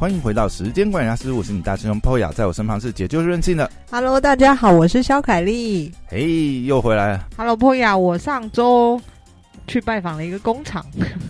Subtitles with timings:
[0.00, 3.70] 欢迎回到时间管理大师，我是你大师兄 Poya，在我身旁是解救任性的。
[3.90, 5.92] Hello，大家好，我是肖凯丽。
[6.06, 7.28] 嘿，又回来了。
[7.36, 8.98] Hello，Poya，我上周
[9.66, 10.82] 去拜访了一个工厂，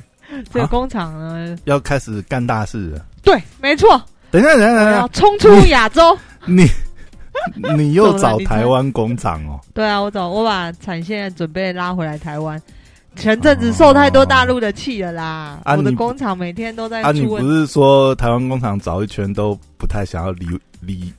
[0.55, 3.05] 这个工厂呢，要开始干大事了。
[3.25, 6.17] 对，没错，等一下，等一下，等一下，冲出亚洲。
[6.47, 6.65] 你
[7.77, 9.59] 你又找台湾工厂哦？
[9.75, 12.57] 对啊，我找我把产线准备拉回来台湾。
[13.17, 20.47] 前阵子受太多大陆的气了啦，啊我的工厂每天都在啊，你不是说台湾工厂找一圈都不太想要理
[20.81, 21.13] 理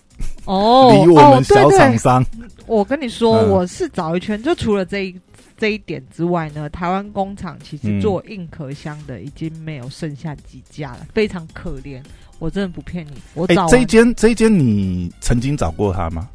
[0.45, 2.25] 哦 理我哦们，小对对，厂商？
[2.65, 5.15] 我跟你说，嗯我是找一圈，就除了这一
[5.57, 12.01] 这一点之外呢，台湾工厂其实嗯做硬壳箱的已经没有剩下几家了，非常可怜。
[12.39, 16.27] 我真的不骗你，我哎、找完、这一间这一间你曾经找过他吗？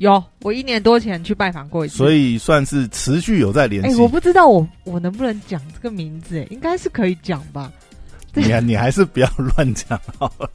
[0.00, 1.96] 有，我一年多前去拜访过一次。
[1.96, 4.00] 所以算是持续有在联哎、系。
[4.00, 7.70] 我不知道我我能不能讲这个名字，哎，应该是可以讲吧？
[8.32, 10.48] 你啊 你还是不要乱讲好了，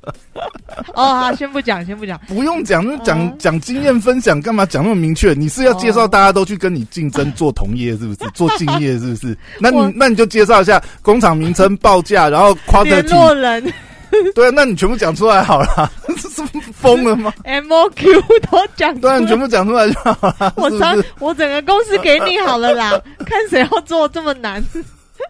[0.93, 2.17] 哦，好，先不讲，先不讲。
[2.27, 5.33] 不用讲，那讲哦讲经验分享，干嘛讲那么明确？
[5.35, 8.29] 你是要介绍大家都去跟你竞争做同业，是不是？
[8.33, 9.37] 做竞业是不是？
[9.59, 13.73] 那你那你就介绍一下工厂名称、报价，然后联 quantity，络人
[14.35, 16.41] 对啊，那你全部讲出来好了， 这是
[16.73, 19.35] 疯了吗？M O Q 都讲对啊，你全。
[19.39, 21.07] 部讲出来就好了，我常是不是？
[21.19, 24.63] 我整个公司给你好了啦，看谁要做这么难，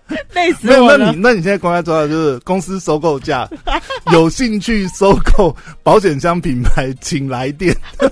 [0.34, 1.18] 累死没有，我了那你。
[1.18, 3.48] 那你现在公开做到就是公司收购价，
[4.14, 8.10] 有兴趣收购保险箱品牌，请来电 对。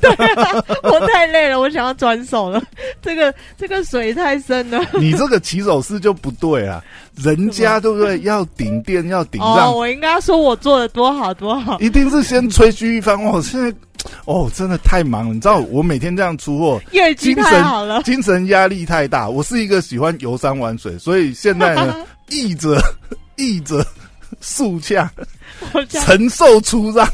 [0.83, 2.61] 我太累了，我想要转手了。
[3.01, 4.79] 这个这个水太深了。
[4.93, 6.83] 你这个起手式就不对啊，
[7.15, 8.19] 人家对不对？
[8.21, 11.79] 要顶店，要顶哦，我应该说我做的多好多好。
[11.79, 13.21] 一定是先吹嘘一番。
[13.23, 13.71] 我，现在
[14.25, 15.33] 哦，真的太忙了。
[15.33, 19.29] 你知道我每天这样出货，业绩精太好了，精神压力太大。
[19.29, 21.95] 我是一个喜欢游山玩水，所以现在呢，
[22.29, 22.81] 译者
[23.35, 23.85] 译者
[24.41, 25.09] 速洽，
[25.73, 27.07] 我这样承受出让，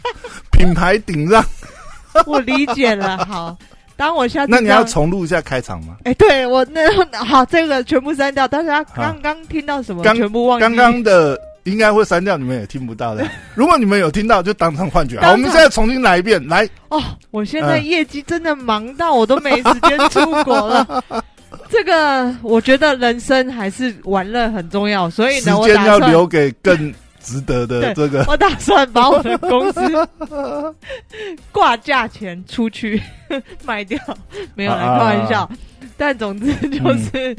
[0.52, 1.44] 品牌顶让。
[2.26, 3.18] 我理解了。
[3.26, 3.54] 好，
[3.94, 5.96] 当我下次那你要重录一下开场吗？
[6.04, 6.80] 哎，对我那
[7.24, 8.48] 好，这个全部删掉。
[8.48, 10.02] 但是他刚刚听到什么？
[10.02, 10.62] 刚全部忘记。
[10.62, 13.28] 刚刚的应该会删掉，你们也听不到的。
[13.54, 15.20] 如果你们有听到，就当场幻觉。
[15.20, 16.68] 好，我们现在重新来一遍，来。
[16.88, 21.04] 哦，我现在嗯业绩真的忙到我都没时间出国了。
[21.68, 28.24] 这个我觉得人生还是玩乐很重要，所以呢，我间要打算留给更值得的对 这个。
[28.28, 29.80] 我打算把我的公司
[31.50, 33.02] 挂价钱出去
[33.64, 33.98] 卖掉，
[34.54, 35.50] 没有啦，啊开玩笑。
[35.98, 37.34] 但总之就是，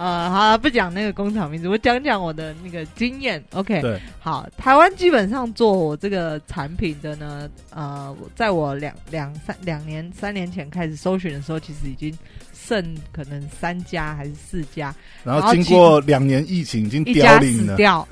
[0.00, 3.44] 呃，好了，不讲那个工厂名字，我讲讲我的那个经验。
[3.52, 12.18] OK，对，好，台湾基本上做我这个产品的呢，呃，我在我两两三两年三年前开始搜寻的时候，其实已经
[12.54, 17.40] 剩可能三家还是四家，然后经过两年疫情，已经凋一家。
[17.40, 18.08] 死掉，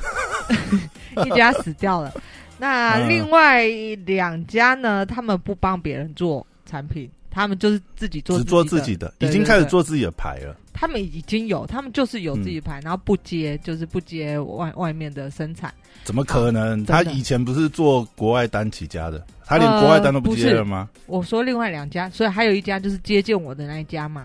[1.24, 2.12] 一家死掉了。
[2.58, 3.66] 那嗯另外
[4.04, 5.06] 两家呢？
[5.06, 10.54] 他们不帮别人做产品，他们就是自己做只做自自己的，已经开始做自己的牌了。
[10.78, 15.74] 他们已经有，他们就是有自己牌，然后不接，就是不接外外面的生产。
[16.04, 16.84] 怎么可能？
[16.84, 20.88] 他以前不是做国外单起家的，他连国外单都不接了吗？
[21.06, 24.24] 我说另外两家，所以还有一家就是接见我的那一家嘛。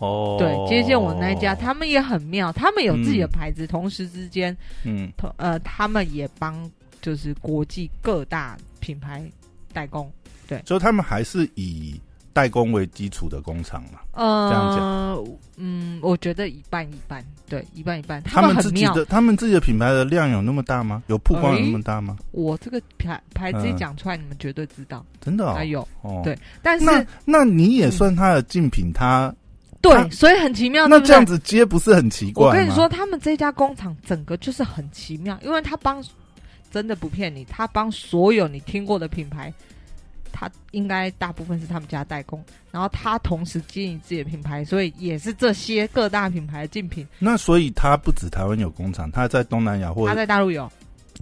[0.00, 4.54] 哦，对，接见我那一家，他们也很妙，他们有自己的嗯牌子，同时之间，
[4.84, 6.70] 嗯，同呃，他们也帮
[7.00, 9.24] 就是国际各大品牌
[9.72, 10.12] 代工。
[10.46, 11.98] 对，所以他们还是以
[12.34, 14.00] 代工为基础的工厂嘛。
[14.12, 15.24] 呃，这样讲
[15.56, 18.22] 嗯，我觉得一半一半，对，一半一半。
[18.24, 21.02] 他们自己的，他们自己的品牌的量有那么大吗？
[21.06, 22.18] 有曝光有那么大吗？
[22.32, 25.86] 我这个牌牌子一嗯讲出来，你们绝对知道，真的哦还，有。
[26.02, 29.32] 哦对但是那那你也算他的竞品，他
[29.80, 30.88] 对，所以很奇妙？
[30.88, 32.50] 那这样子接不是很奇怪吗？
[32.50, 36.02] 我跟你说，他们这家工厂整个就是很奇妙，因为他帮
[36.72, 39.52] 真的不骗你，他帮所有你听过的品牌，
[40.36, 47.06] 他应该大部分是他们家代工，然后他同时经营自己的品牌，所以也是这些各大品牌的竞品。
[47.20, 50.68] 那所以他不止台湾有工厂，他在东南亚或他在大陆有，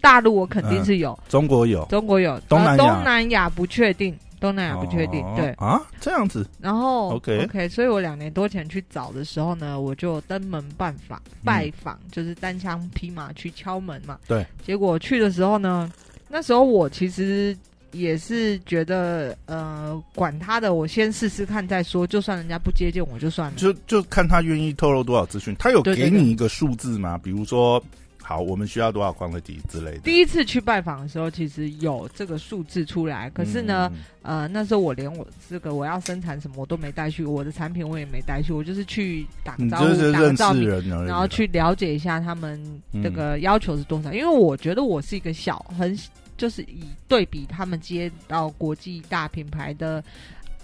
[0.01, 1.85] 大陆我肯定是有，中国有。
[1.91, 5.51] 中国有，东南亚呃东南亚不确定，东南亚不确定，哦对。
[5.53, 14.19] 啊，这样子，然后 OK OK，所以我两年多前去找的时候呢，我就登门拜访，拜访、就是单枪匹马去敲门嘛。
[14.27, 14.47] 对。
[14.65, 15.93] 结果去的时候呢，
[16.29, 17.55] 那时候我其实
[17.93, 22.07] 也是觉得，呃，管他的，我先试试看再说。
[22.07, 23.57] 就算人家不接见我就算了。
[23.57, 25.55] 就就看他愿意透露多少资讯。
[25.59, 27.19] 他有给你一个数字吗？
[27.19, 27.83] 比如说，
[28.23, 29.99] 好，我们需要多少 quantity 之类的。
[29.99, 33.91] 第一次去拜访的时候，其实有这个数字出来，可是呢，
[34.23, 42.59] 嗯，呃，那时候我连我这个我要生产什么我都没带去，我的产品我也没带去，我就是去打个招呼，打个照片，识人，然后去了解一下他们
[43.03, 44.13] 这个要求是多少。
[44.13, 45.99] 因为我觉得我是一个小很
[46.37, 50.03] 就是以对比他们接到国际大品牌的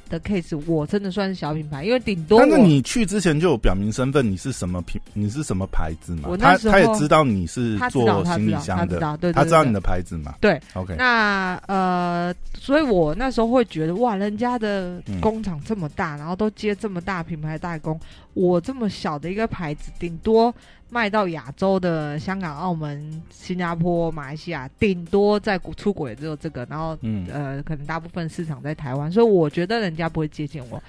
[0.09, 6.37] 的 case，我真的算是小品牌，因为顶多但是你去之前就有表明身份，你是什么品，你是什么牌子嘛我？
[6.37, 10.59] 那他时候他也知道你是做行李箱的，他知道，对对对他知道你的牌子嘛对。
[10.73, 18.01] ？OK，那呃，所以我那时候会觉得哇，人家的嗯工厂这么大，然后都接这么大品牌代工，
[18.33, 20.53] 我这么小的一个牌子，顶多
[20.91, 30.83] 卖到亚洲的香港、澳门、新加坡、马来西亚，顶多在出国也只有这个，然后嗯，呃，可能大部分市场在台湾，所以我觉得人家不会接近我。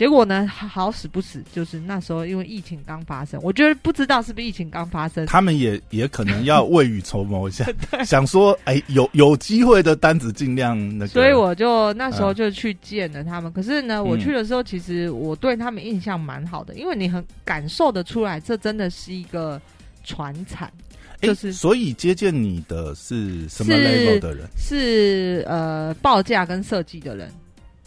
[0.00, 7.66] 结果呢，好好死不死，就是那时候因为疫情刚发生，我觉得不知道是不是疫情刚发生，他们也也可能要未雨绸缪一下，
[8.02, 11.08] 想说，哎，有有机会的单子尽量那个。
[11.08, 13.52] 所以我就那时候嗯就去见了他们。
[13.52, 19.60] 可是呢，我嗯去的时候，其实我对他们印象蛮好的，因为你很感受得出来，这真的是一个
[20.02, 20.72] 传产，
[21.20, 24.48] 哎就是所以接见你的是什么是 level 的人？
[24.56, 27.30] 是呃报价跟设计的人，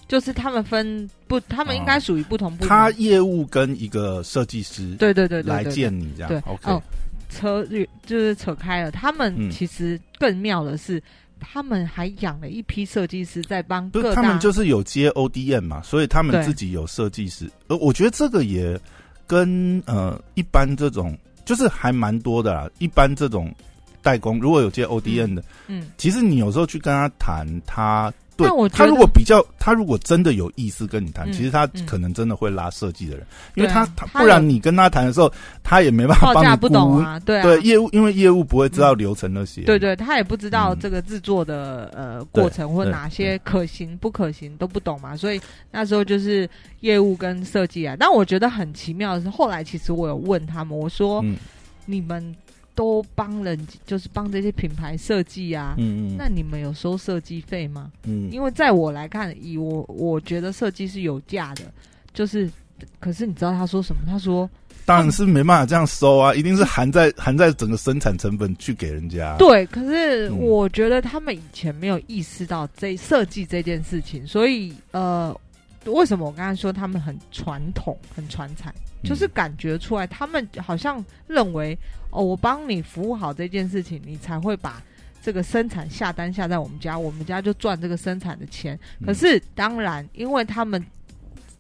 [0.08, 1.10] 就是他们分
[1.40, 2.70] 不，他们应该属于不同部门。
[2.70, 6.82] 他业务跟一个设计师对对对对对来见你这样对，OK，哦
[7.30, 7.66] 扯
[8.06, 8.92] 就是扯开了。
[8.92, 11.02] 他们嗯其实更妙的是，
[11.40, 17.50] 他们还养了一批设计师在帮不是各大他们就是有接 ODM 嘛，所以他们自己有设计师。
[17.68, 18.80] 呃，我觉得这个也
[19.26, 22.70] 跟呃一般这种就是还蛮多的啦。
[22.78, 23.52] 一般这种
[24.04, 33.26] 代工如果有接 ODM 的，嗯，其实你有时候去跟他谈，他对但我他如果比较，他如果真的有意思跟你谈，嗯其实他嗯可能真的会拉设计的人，
[33.56, 35.32] 因为他他他不然你跟他谈的时候，
[35.62, 36.58] 他也没办法帮你。
[36.58, 39.62] 不懂啊，对啊，对业务，因为业务不会知道流程那些。
[39.64, 45.42] 对对，他也不知道嗯这个制作的、呃过程或哪些可行不可行都不懂嘛，所以
[45.72, 46.50] 那时候就是
[46.80, 47.96] 业务跟设计啊。
[48.00, 51.36] 但我觉得很奇妙的是，后来其实我有问他们，我说、嗯
[51.86, 52.34] 你们
[52.76, 55.76] 都帮人，就是帮这些品牌设计啊。
[55.78, 57.92] 嗯嗯那你们有收设计费吗？
[58.04, 61.64] 嗯，因为在我来看，以我我觉得设计是有价的，
[62.14, 62.50] 就是，
[63.00, 64.02] 可是你知道他说什么？
[64.06, 64.50] 他说，
[64.86, 69.38] 当然是没办法这样收啊，一定是含在含在整个生产成本去给人家。
[69.38, 75.34] 对，可是嗯我觉得他们以前没有意识到这设计这件事情，所以呃，
[75.86, 81.78] 为什么我刚才说他们很传统、很传产，嗯就是感觉出来他们好像认为
[82.10, 84.82] 哦，我帮你服务好这件事情，你才会把
[85.22, 88.80] 这个生产下单下在我们家，我们家就赚这个生产的钱。
[89.00, 90.84] 嗯可是当然，因为他们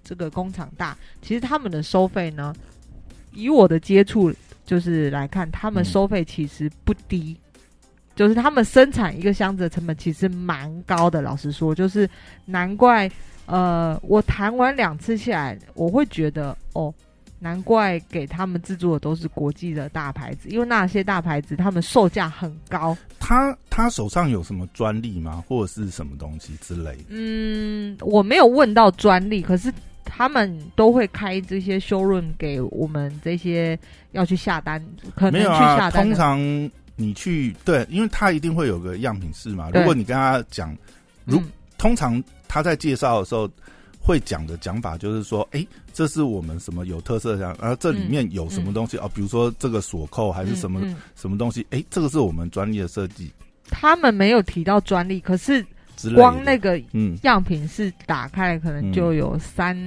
[0.03, 2.53] 这个工厂大，其实他们的收费呢，
[3.33, 4.33] 以我的接触
[4.65, 7.37] 就是来看，他们嗯收费其实不低。
[8.15, 12.07] 就是他们生产一个箱子的成本其实蛮高的，老实说，就是
[12.45, 13.09] 难怪，
[13.45, 16.94] 呃，我谈完两次下来，我会觉得哦，
[17.40, 25.44] 难怪给他们制作的都是国际的大牌子，因为那些大牌子他们售价很高，他他手上有什么专利吗？
[25.48, 27.04] 或者是什么东西之类的？
[27.10, 29.72] 嗯，我没有问到专利，可是
[30.06, 33.78] 他们都会开这些修润给我们这些
[34.13, 34.81] 要去下单，
[35.16, 36.16] 可能去没有啊，通下单的。
[36.16, 39.69] 常你去对，因为他一定会有个样品室嘛。
[39.74, 40.74] 如果你跟他讲，
[41.25, 41.51] 如嗯
[41.83, 43.50] 通常他在介绍的时候
[44.00, 50.80] 会讲的讲法就是说，哎、这是我们什么有特色的，然后这里面有什么东西、哦，比如说这个锁扣还是什么、
[51.13, 53.30] 什么东西，哎、这个是我们专利的设计。
[53.66, 55.66] 他们没有提到专利，可是。
[56.16, 59.78] 光那个嗯，样品是打开，可能就有三、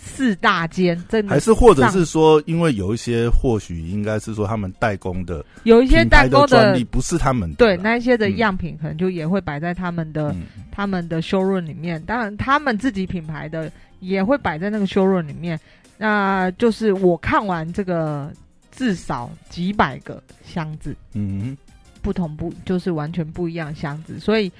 [0.00, 1.30] 四大间，真的。
[1.30, 8.36] 还是或者是说，因为有一些或许应该是说他们代工的有一些代工专利不是他们的对那一些的嗯。
[8.36, 10.42] 样品，可能就也会摆在他们的、嗯。
[10.70, 12.02] 他们的 showroom 里面。
[12.02, 13.70] 当然，他们自己品牌的
[14.00, 15.58] 也会摆在那个 showroom 里面。
[15.96, 18.32] 那就是我看完这个
[18.72, 21.56] 至少几百个箱子，嗯
[22.02, 24.50] 不同不就是完全不一样箱子，所以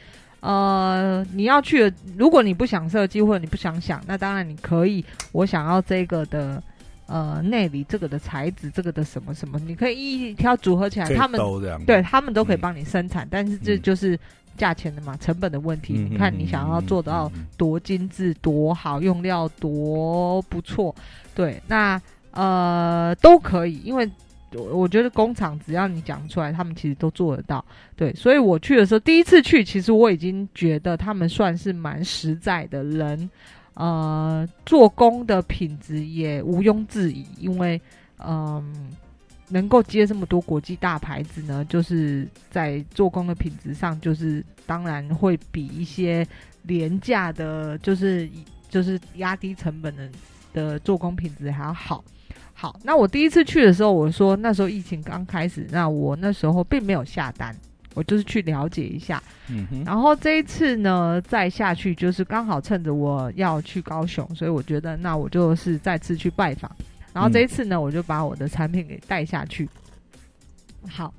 [0.45, 6.63] 呃，你要去，如果你不想设计或者你不想想，那当然你可以，我想要这个的
[7.07, 11.41] 呃内里，这个的材质，这个的什么什么，你可以一一挑组合起来，他们
[11.87, 12.61] 对他们都可以嗯。
[12.61, 13.83] 帮你生产，但是这嗯。
[13.83, 14.19] 就是
[14.59, 15.95] 价钱的嘛，成本的问题。
[15.97, 20.95] 嗯你看你想要做到多精致、多好，用料多不错，
[21.35, 21.99] 对，那
[22.33, 24.07] 呃都可以，因为
[24.55, 27.65] 我我觉得工厂只要你讲出来，他们其实都做得到，
[27.97, 33.29] 对，所以我去的时候，第一次去，其实我已经觉得他们算是蛮实在的人，
[33.75, 37.81] 呃，做工的品质也毋庸置疑，因为
[38.19, 38.91] 嗯。
[39.47, 46.27] 能够接这么多国际大牌子呢，就是在做工的品质上，就是当然会比一些
[46.63, 48.27] 廉价的，就是
[48.71, 50.11] 就是压低成本的
[50.55, 52.03] 的做工品质还要好。
[52.55, 57.55] 好，那我第一次去的时候，我说那时候疫情刚开始，那我那时候并没有下单，
[57.95, 59.23] 我就是去了解一下。
[59.85, 66.71] 然后这一次呢，再下去就是刚好趁着我要去高雄，所以我觉得那我就是再次去拜访。
[67.13, 69.69] 然后这一次呢，我就把我的产品给带下去。
[70.89, 71.13] 好，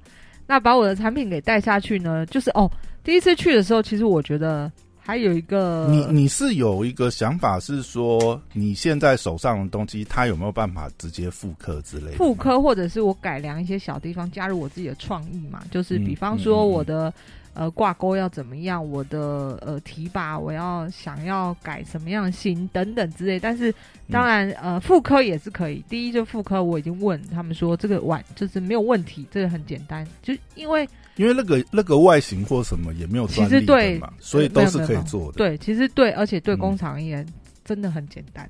[0.48, 2.70] 那把我的产品给带下去呢，就是哦，
[3.04, 4.72] 第一次去的时候，其实我觉得
[5.06, 12.18] 还有一个，你你是有一个想法是说，你现在手上的东西，它有没有办法直接复刻之类的？
[12.18, 15.64] 复刻，或者是我改良一些小地方，加入我自己的创意嘛？
[15.70, 17.14] 就是比方说我的。
[17.56, 18.86] 呃，挂钩要怎么样？
[18.92, 23.40] 我的呃提拔，我要想要改什么样型等等之类。
[23.40, 23.74] 但是
[24.12, 25.84] 当然，呃，妇科也是可以。
[25.88, 30.06] 第一，就妇科，我已经问他们说，这个碗就是没有问题，这个很简单。
[30.22, 35.38] 就因为因为那个那个外形或什么也没有其实对嘛，所以都是可以做的。
[35.38, 37.26] 对，其实对，而且对工厂而言，
[37.64, 38.50] 真的很简单。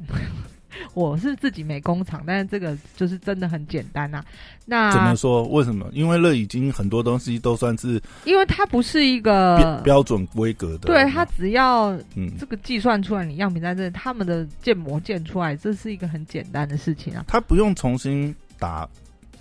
[0.93, 4.23] 我是自己没工厂，但是这个就是真的很简单呐。
[4.65, 5.43] 那怎么说？
[5.49, 5.87] 为什么？
[5.93, 10.87] 因为那已经很多东西都算是，因为它不是一个标准规格的。
[10.87, 17.23] 对，它只要嗯这个计算出来，你样品在这，他们的建模建出来，这是一个很简单的事情啊。
[17.27, 18.87] 它不用重新打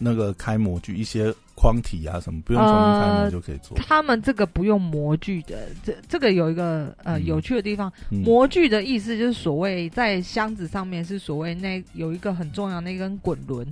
[0.04, 1.34] 那个开模具一些。
[1.56, 3.78] 框体啊，什么不用重新开模就可以做。
[3.78, 7.90] 他们这个不用模具的，这这个有一个呃有趣的地方。
[8.10, 13.64] 模具的意思就是所谓在箱子上面是所谓那有一个很重要那根滚轮，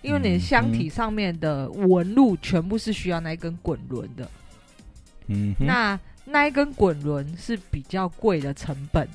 [0.00, 4.26] 因为你箱体上面的纹路全部是需要那一根滚轮的。
[5.26, 9.06] 嗯，那那一根滚轮是比较贵的成本。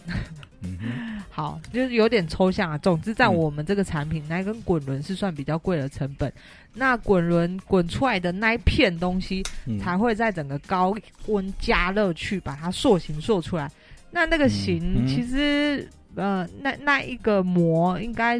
[0.61, 2.77] 嗯，好，就是有点抽象啊。
[2.77, 6.31] 总之，在我们这个产品，那根滚轮是算比较贵的成本。
[6.73, 9.43] 那滚轮滚出来的那一片东西，
[9.81, 10.95] 才会在整个高
[11.27, 13.69] 温加热去把它塑形塑出来。
[14.11, 18.39] 那那个形其实，呃，那那一个膜应该，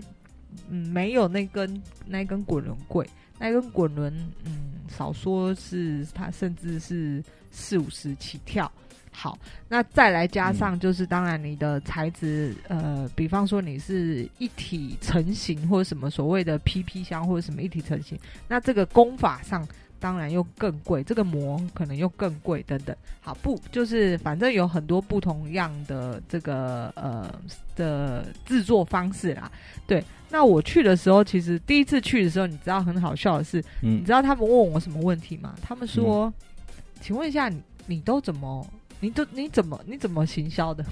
[0.69, 3.07] 嗯，没有那根那根滚轮贵。
[3.39, 4.13] 那根滚轮，
[4.45, 8.71] 嗯，少说是它甚至是四五十起跳。
[9.13, 9.37] 好，
[9.67, 19.67] 那再来加上就是，当然你的材质，呃，比方说你是一体成型或者什么所谓的 PP 箱或者什么一体成型，那这个工法上
[19.99, 22.95] 当然又更贵，这个膜可能又更贵等等。
[23.19, 27.31] 好，不就是反正有很多不同样的这个呃
[27.75, 29.51] 的制作方式啦。
[29.85, 35.53] 对，那我去的时候，其实第一次去的时候，你知道很好笑的是，你知道他们问我什么问题吗？
[35.61, 36.33] 他们说，
[37.01, 38.65] 请问一下你你都怎么？
[39.01, 40.85] 你都你怎么你怎么行销的？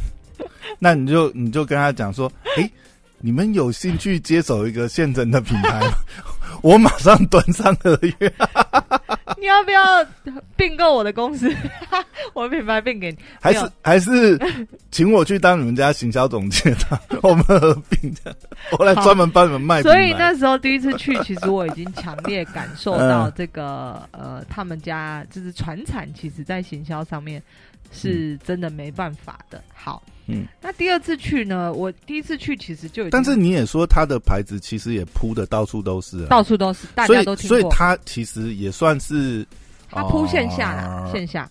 [0.78, 2.70] 那你就你就跟他讲说，哎，
[3.18, 5.92] 你们有兴趣接手一个现成的品牌吗？
[6.62, 8.32] 我马上端上合约。
[9.40, 10.06] 你要不要
[10.56, 11.50] 并购我的公司？
[12.34, 13.18] 我品牌并给你？
[13.40, 14.38] 还是还是
[14.90, 17.00] 请我去当你们家行销总监的？
[17.22, 18.36] 我们合并的，
[18.78, 19.82] 我来专门帮你们卖。
[19.82, 27.42] 所以那时候第一次去，其实我已经强烈感受到这个呃，他们家就是传产，其实在行销上面
[27.90, 29.62] 是真的没办法的。
[29.74, 30.02] 好。
[30.30, 31.72] 嗯，那第二次去呢？
[31.72, 37.58] 我第一次去其实就，但是你也说它的牌子其实也铺的到处都是，到处都是，大家都听过。
[37.58, 39.46] 所以他其实也算是，
[39.90, 41.50] 他铺线下了，线下。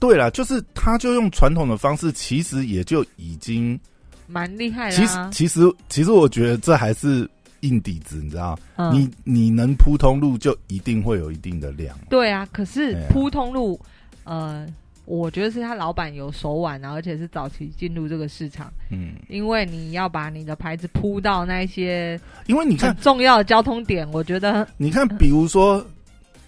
[0.00, 3.78] 对了，就是他就用传统的方式，其实也就已经
[4.26, 4.96] 蛮厉害的。
[4.96, 7.28] 其实，其实，其实我觉得这还是
[7.60, 8.58] 硬底子，你知道？
[8.92, 11.98] 你你能铺通路，就一定会有一定的量。
[12.10, 13.80] 对啊，可是铺通路，
[14.24, 14.66] 呃。
[15.06, 18.72] 我觉得是他老板有手腕啊，而且是早期进入这个市场。
[18.90, 25.84] 嗯，因为你要把你的牌子铺到那些，因为你看重要的交通点，我觉得你看，比如说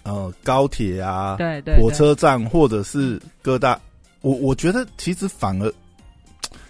[0.03, 3.79] 呃高铁啊，对对，火车站或者是各大，
[4.21, 5.71] 我我觉得其实反而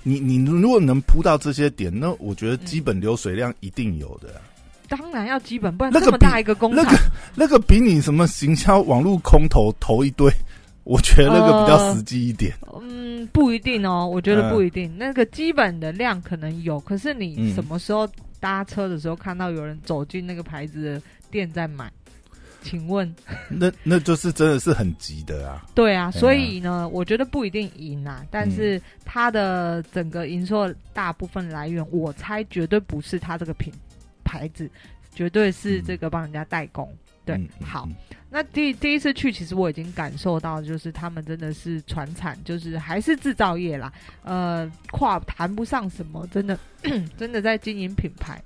[0.03, 4.41] 你你如果能铺到这些点，那我觉得基本流水量一定有的。
[4.89, 6.97] 当然要基本，不然这么大一个工厂，那个
[7.35, 10.29] 那个比你什么行销网络空投投一堆。
[10.87, 12.53] 我觉得那个比较实际一点。
[12.81, 14.97] 嗯，不一定哦，我觉得不一定。
[14.97, 18.07] 那个基本的量可能有，可是你什么时候
[18.39, 21.91] 搭车的时候看到有人走进那个牌子的店在买？
[22.63, 23.15] 请问，
[23.49, 25.65] 那那就是真的是很急的啊。
[25.75, 28.25] 对啊，所以呢，我觉得不一定赢啊。
[28.29, 33.71] 但是它的整个营收大部分来源，我猜绝对不是它这个品
[34.23, 34.69] 牌子，
[35.13, 36.91] 绝对是这个帮人家代工。
[37.23, 37.87] 对，好。
[38.29, 43.91] 那第第一次去，其实我已经感受到，就是他们真的是传产，就是还是制造业啦。
[44.23, 46.59] 呃，跨谈不上什么，真的
[47.17, 48.41] 真的在经营品牌。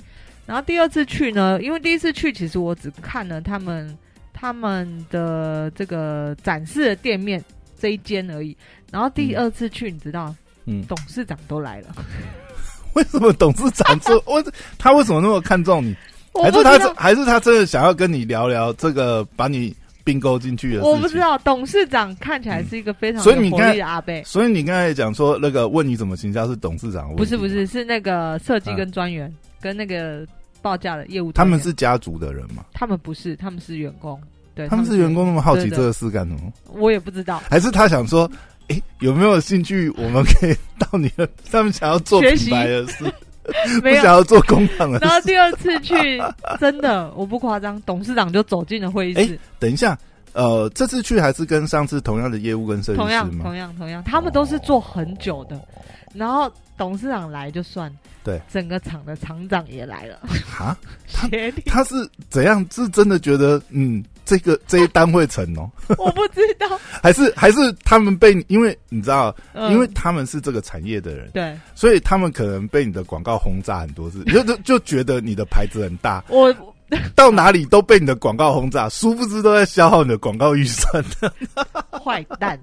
[0.46, 3.98] 然后第二次去呢，因为第一次去，其实我只看了他们
[4.32, 7.44] 他们的这个展示的店面
[7.80, 8.56] 这一间而已。
[8.92, 10.36] 然后第二次去，你知道，
[10.66, 11.96] 嗯，董事长都来了。
[12.94, 14.44] 为什么董事长这我
[14.78, 15.96] 他为什么那么看重你？
[16.34, 20.90] 还是他，还是他真的想要跟你聊聊这个，把你并购进去的事情。
[20.90, 24.24] 我不知道，董事长看起来是一个非常所以你看阿贝。
[24.26, 30.26] 所以你刚才讲说那个问你怎么行销是董事长不是不是，是那个设计啊跟专员、跟那个
[30.62, 31.44] 报价的业务他。
[31.46, 32.66] 们是家族的人嘛？
[32.74, 34.20] 他们不是，他们是员工。
[34.54, 36.52] 对，他们是员工，那么好奇这个事干什么？
[36.74, 37.42] 我也不知道。
[37.50, 38.30] 还是他想说，
[38.68, 39.90] 哎、有没有兴趣？
[39.98, 43.06] 我们可以 到你的，他们想要做品牌的事，
[43.82, 44.06] 不想。
[44.06, 45.20] 要做工厂的然后。
[45.22, 46.22] 第二次去，
[46.60, 49.98] 真的我不夸张，董事长就走进了会议室哎，等一下，
[50.34, 53.40] 呃，这次去还是跟上次同样的业务跟设计师同样？
[53.40, 55.60] 同样同样，他们都是做很久的。
[56.14, 57.90] 然后董事长来就算，
[58.22, 60.16] 对，整个厂的厂长也来了，
[60.60, 60.78] 啊，
[61.14, 61.30] 他
[61.66, 61.96] 他是
[62.30, 62.66] 怎样？
[62.70, 65.70] 是真的觉得，嗯，这个这一单会成哦？
[66.00, 68.46] 我不知道， 还是还是他们被你？
[68.48, 76.56] 因为你知道，嗯因为他们是这个产业的人，对所以他们可能被你的广告轰炸很多次， 就就就觉得你的牌子很大，我
[77.14, 81.04] 到哪里都被你的广告轰炸，殊不知都在消耗你的广告预算。
[81.92, 82.58] 坏蛋，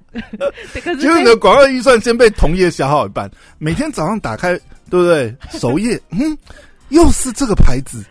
[0.72, 4.58] 对可是结果你的广告预算先被同业消耗一半，每天早上打开，
[4.88, 5.36] 对不对？
[5.50, 6.34] 首页，嗯，
[6.88, 8.02] 又是这个牌子。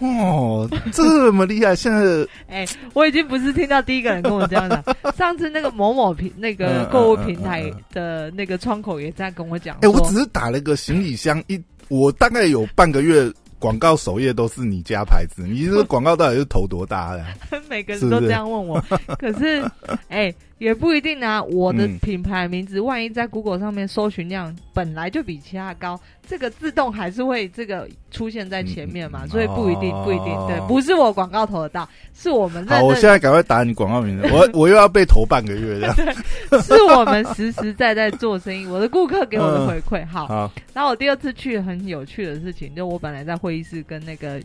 [0.00, 1.76] 哦，这么厉害！
[1.76, 4.82] 现在的 哎、我已经不是听到第一个人跟我这样讲，
[5.16, 17.24] 上次那个某某平那个嗯购物平台的那个窗口也在跟我讲哎、说，我只是打了个行李箱，一我大概有半个月广告首页都是你家牌子，你这个广告到底是投多大的？
[17.68, 18.82] 每个人都这样问我，
[19.18, 19.62] 可是
[20.08, 21.42] 哎、也不一定啊。
[21.42, 35.96] 我的嗯品牌名字万一在 Google 上面搜寻量本来就比其他高，这个自动还是会这个出现在前面嘛，嗯所以不一定哦不一定，对，不是我广告投得到，是我们认好，我现在赶快打你广告名字，我 我又要被投半个月这样。
[36.62, 40.26] 是我们实实在在做生意，我的顾客给我的回馈好。
[40.26, 44.40] 好，然后我第二次去很有趣的事情，就我本来在会议室跟那个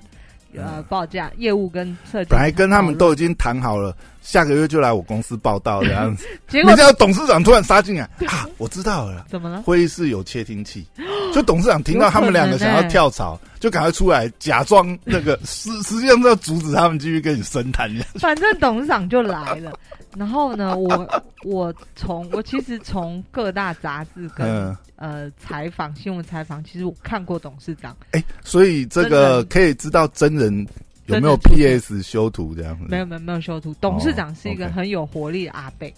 [0.58, 6.26] 呃嗯报价业务跟设计，本来跟他们都已经谈好了，下个月就来我公司报道 这样子。
[6.48, 8.48] 结果没想到董事长突然杀进来 啊！
[8.58, 9.62] 我知道了，怎么了？
[9.64, 10.86] 会议室有窃听器，
[11.34, 17.90] 就董事长听到他们两个想要跳槽，就赶快出来假装那个实实际上是要阻止他们继续跟你深谈。
[18.20, 19.72] 反正董事长就来了，
[20.16, 30.66] 然后呢，我我从我其实从各大杂志跟、嗯，呃采访新闻采访，其实我看过董事长，哎，所以这个可以知道真人
[31.08, 35.94] 有没有 PS 修图这样子，没有没有没有修图，董事长是一个很有活力的阿贝。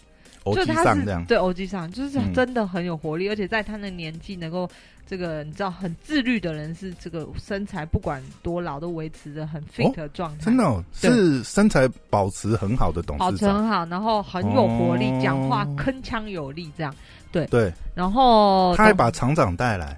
[0.48, 1.26] 欧就他是基上这样。
[1.26, 4.70] 对欧基上，就是嗯真的很有活力，而且在他的年纪能够
[5.06, 16.94] 这个你知道很自律的人，是这个身材不管多老都维持着很 fit 的状态，真的、哦、是身材保持很好的董保事长，持很好，然后很有活力，哦讲话铿锵有力这样。
[17.32, 19.98] 对对，然后他还董把厂长带来。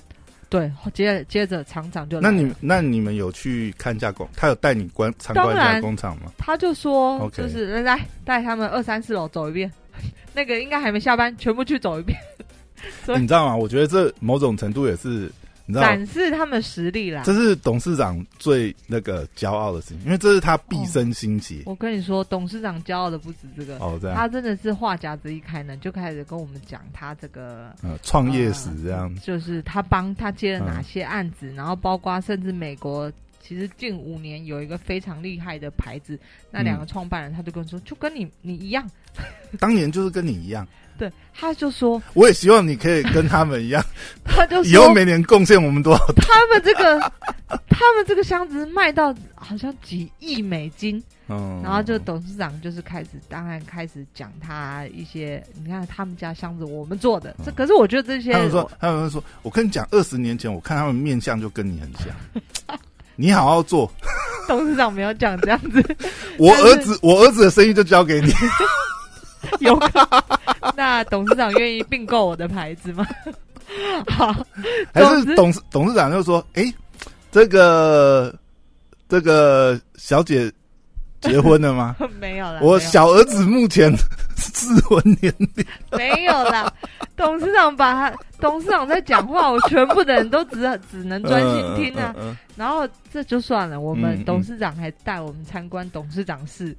[0.49, 4.27] 对接接着厂长就那你那你们有去看一下工？
[4.35, 6.31] 他有带你观参观一下工厂吗？
[6.39, 9.71] 他就说就是来带他们二三四楼走一遍，
[10.33, 12.17] 那个应该还没下班，全部去走一遍，
[13.05, 13.55] 对你知道吗？
[13.55, 15.31] 我觉得这某种程度也是，
[15.65, 17.33] 你知道，展示他们实力啦这。
[17.33, 21.63] 是董事长最那个骄傲的事情，因为这是他毕生心血。
[21.65, 36.19] 我跟你说，董事长骄傲的不止这个，哦，这样，他真的是话匣子一开呢，就开始跟我们讲他这个呃，创业史这样，就是他帮他接了嗯哪些案子，然后包括甚至美国，其实近五年有一个非常厉害的牌子，
[36.51, 38.89] 那两个创办人他就跟我说，就跟你你一样，
[39.59, 43.83] 当年就是跟你一样，对，他就说，我也希望你可以跟他们一样，
[44.23, 46.05] 他就以后每年贡献我们多少？
[46.17, 46.99] 他们这个
[47.69, 62.79] 他们这个箱子卖到好像几亿美金，嗯，然后就董事长就是开始，当然开始讲他一些，你看他们家箱子我们做的，这可是我觉得这些他们说，他们说，我跟你讲，二十年前我看他们面相就跟你很像，
[63.19, 63.91] 你好好做，
[64.47, 65.83] 董事长没有讲这样子，
[66.39, 68.31] 我儿子，我儿子的生意就交给你。
[69.59, 70.07] 有可
[70.73, 73.05] 那董事长愿意并购我的牌子吗？
[74.07, 74.33] 好，
[74.93, 76.73] 还是董事董事长就说：“哎、
[77.29, 78.33] 这个
[79.09, 80.49] 这个小姐
[81.29, 81.95] 结婚了吗？
[82.19, 83.91] 没有啦，我小儿子目前
[84.37, 85.65] 适婚年龄。
[85.91, 86.71] 没有啦。
[87.17, 92.13] 董事长把他董事长在讲话，我全部的人都只只能专心听啊。
[92.17, 96.75] 嗯嗯嗯然后这就算了，我嗯们嗯董事长还带我们参观董事长室，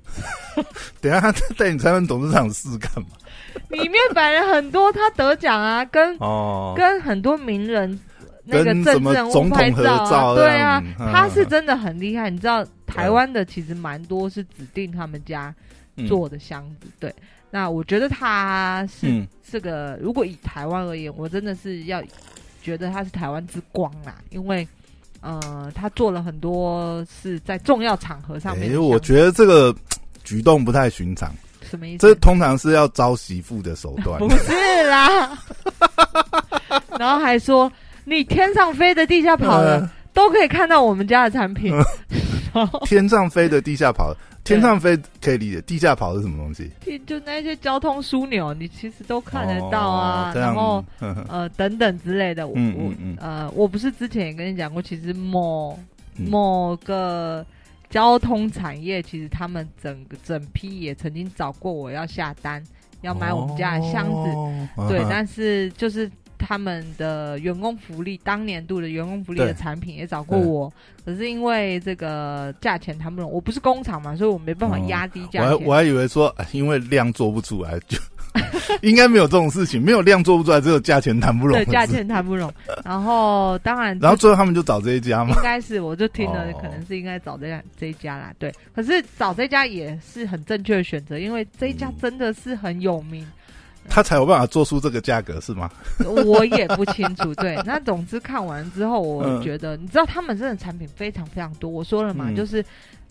[0.56, 0.64] 嗯
[1.02, 3.08] 等下他带你参观董事长室干嘛？
[3.68, 7.98] 里面摆了很多他得奖啊，跟哦，跟很多名人
[8.44, 12.30] 那个政治人物总统合拍照啊，对啊他是真的很厉害。
[12.30, 15.54] 你知道台湾的其实蛮多是指定他们家
[15.96, 17.14] 嗯做的箱子，对。
[17.52, 22.02] 那我觉得他是嗯这个，如果以台湾而言，我真的是要
[22.62, 24.66] 觉得他是台湾之光啦，因为
[25.20, 28.80] 呃，他做了很多是在重要场合上面。
[28.80, 29.74] 我觉得这个
[30.22, 32.06] 举动不太寻常，什么意思？
[32.06, 34.18] 这通常是要招媳妇的手段。
[34.20, 34.52] 不是
[34.88, 35.36] 啦，
[37.00, 37.70] 然后还说
[38.04, 41.72] 你天上飞的，地下跑的， 呃都可以看到我们家的产品。
[41.74, 41.84] 然
[42.52, 44.16] 后天上飞的，地下跑的。
[44.42, 46.70] 天上飞可以理解，地下跑是什么东西？
[47.06, 50.32] 就那些交通枢纽，你其实都看得到啊。
[50.34, 50.84] 哦然后
[51.28, 55.78] 呃等等之类的，我我嗯嗯嗯呃我不是之前也跟你讲过，其实某
[56.16, 57.44] 嗯某个
[57.90, 62.64] 交通产业，其实他们整个整批也曾经找过我要下单，
[63.02, 64.30] 要买我们家的箱子。
[64.76, 70.72] 哦对，但是就是他们的员工福利，当年度的员工福利的产品也找过我，
[71.04, 75.48] 可是因为这个价钱谈不拢，我不是工厂嘛，所以我没办法哦压低价钱。
[75.48, 77.98] 还我还以为说，哎因为量做不出来， 就
[78.80, 81.56] 应该没有这种事情，没有量做不出来，只有价钱谈不拢。
[81.58, 81.84] 对，价。
[81.84, 82.52] 钱谈不拢。
[82.84, 85.42] 然后当然， 然后最后他们就找这一家嘛应。
[85.42, 88.32] 该是，我就听了哦，可能是应该找这家这一家啦。
[88.38, 93.26] 对，可是找这家也是很正确的选择，因为这一家嗯真的是很有名。
[93.90, 95.68] 他才有办法做出这个价格，是吗？
[96.26, 97.34] 我也不清楚。
[97.34, 101.68] 对，那总之看完之后，我 嗯觉得，你知道他们真的产品非常非常多。
[101.68, 102.64] 我说了嘛，嗯就是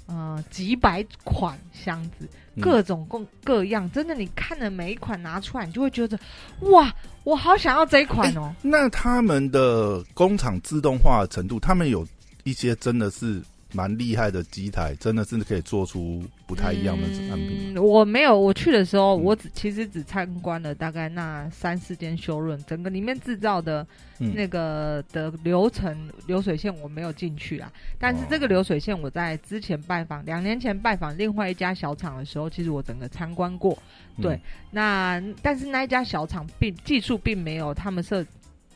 [0.07, 6.17] 呃几百款箱子，嗯各种各各样，真的你看的每一款拿出来，你就会觉得
[6.61, 6.91] 哇，
[7.23, 8.51] 我好想要这一款哦。
[8.61, 12.07] 那他们的工厂自动化的程度，他们有
[12.45, 13.41] 一些真的是
[13.73, 17.73] 蛮厉害的机台，真的是可以做出不太一样的产品。
[17.75, 17.83] 嗯。
[17.83, 23.85] 我没有，我去的时候，嗯我只其实只参观了大概那三四间修润，整个里面制造的
[24.19, 33.77] 嗯那个的流程流水线我没有进去啊，但是这个流水线我在之前拜访两年前拜访另外一家小厂的时候，其实我整个参观过。
[34.17, 34.37] 嗯对
[34.71, 38.25] 那但是那一家小厂并技术并没有他们设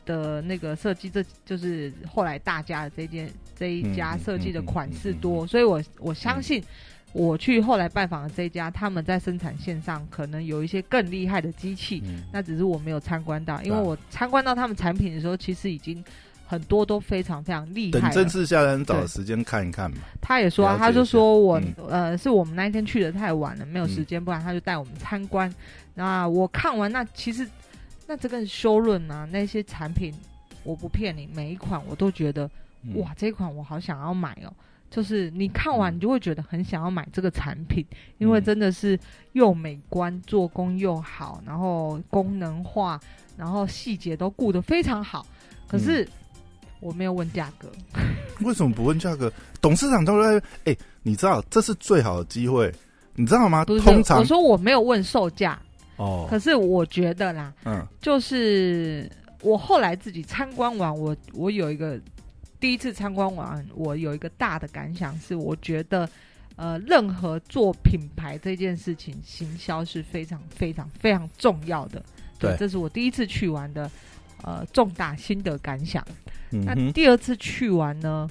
[0.04, 6.62] 的那个设计，这就是后来大家的这件这一家设计的款式多，所以我我相信。
[7.14, 16.04] 我去后来拜访的这一家，他们在生产线上可能有一些更厉害的机器，嗯那只是我没有参观到，因为我参观到他们产品的时候，其实已经
[16.44, 18.00] 很多都非常非常厉害。
[18.00, 19.98] 等正式下单找时间看一看嘛。
[20.20, 25.48] 他也说、啊，他就说我、呃，是我们那一天去的太晚了，没有时间，嗯不然他就带我们参观。
[25.94, 27.48] 那我看完，那其实
[28.06, 30.12] 那这个修润啊，那些产品，
[30.62, 32.48] 我不骗你，每一款我都觉得、
[32.82, 34.52] 嗯哇，这一款我好想要买哦。
[34.90, 37.84] 就是你看完，你就会觉得很想要买这个产品，
[38.18, 38.96] 因为嗯真的是
[39.32, 43.00] 又美观、做工又好，然后功能化，
[43.36, 45.26] 然后细节都顾得非常好。
[45.66, 46.06] 可是
[46.78, 47.68] 我没有问价格，
[48.46, 49.32] 为什么不问价格？
[49.60, 52.72] 董事长都在哎、你知道这是最好的机会，
[53.16, 53.64] 你知道吗？
[53.64, 55.58] 通常我说我没有问售价，
[55.96, 59.10] 哦，可是我觉得啦，嗯就是
[59.42, 62.00] 我后来自己参观完，我我有一个
[62.58, 66.08] 第一次参观完，我有一个大的感想是，我觉得
[66.56, 72.02] 呃，任何做品牌这件事情，行销是非常非常非常重要的。
[72.38, 73.90] 对这是我第一次去玩的
[74.42, 76.04] 呃重大心得感想。
[76.50, 78.28] 那嗯那第二次去玩呢，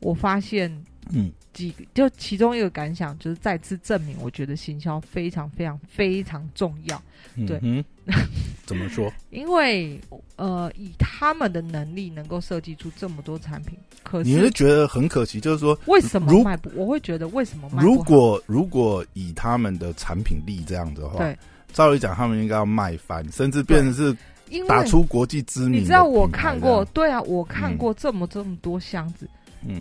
[0.00, 0.70] 我发现
[1.12, 7.00] 嗯几，就其中一个感想就是再次证明，我觉得行销非常非常非常重要。
[7.46, 7.58] 对。
[7.62, 7.84] 嗯，
[8.66, 9.12] 怎么说？
[9.30, 10.00] 因为
[10.36, 16.70] 呃，以他们的能力能够设计出这么多产品，可是你会是觉得很可惜，就是说，为什么如卖不？
[16.74, 21.36] 我会觉得为什么卖不如果如果以他们的产品力这样子的话，对，
[21.72, 24.16] 照理讲，他们应该要卖翻，甚至变成是
[24.48, 27.76] 因为打出国际知名你知道我看过，对啊，我看嗯。
[27.76, 29.28] 过这么这么多箱子，
[29.66, 29.80] 嗯，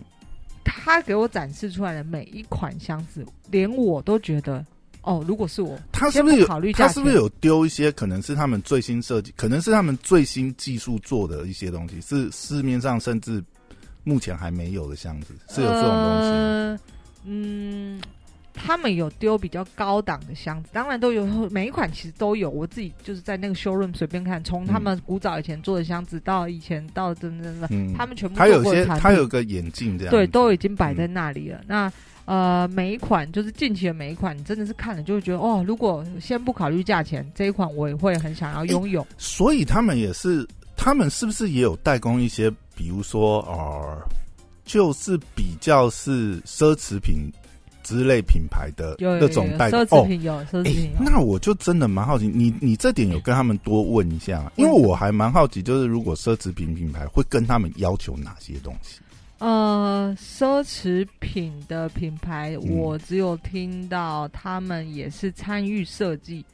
[0.63, 4.65] 他给我展示出来的每一款箱子，连我都觉得，
[5.01, 13.43] 哦，如果是我，他是不是有考虑他是不是有丢一些可能是他们最新设计，可能是他们最新技术做的一些东西，是市面上甚至
[14.03, 16.29] 目前还没有的箱子，是有这种东西。
[16.29, 16.79] 呃
[17.23, 18.01] 嗯，
[18.53, 22.49] 他们有丢比较高档的箱子，当然都有，每一款其实都有。
[22.49, 31.61] 我自己就是在那个 showroom 随便看，从他们古早以前做的箱子到以前到真真的，嗯，他们全部都有些做过的产品它有个眼镜这样，对，都已经摆在那里了。
[31.67, 31.91] 那
[32.25, 39.05] 呃，每一款就是近期的每一款，你真的是看了就会觉得，哦，如果先不考虑价钱，这一款我也会很想要拥有。
[39.17, 43.97] 所以他们也是，他们是不是也有代工一些，比如说呃，
[44.63, 47.29] 就是比较是奢侈品
[47.91, 50.05] 之类品牌的有有有那种代工奢侈哦。
[50.05, 51.03] 品有，奢侈哎、品有。
[51.03, 59.01] 那我就真的蛮好奇，你你这点有跟他们多问一下，因为我还蛮好奇，就是如果奢侈品品牌会跟他们要求哪些东西？
[59.39, 66.45] 呃，奢侈品的品牌，嗯我只有听到他们也是参与设计。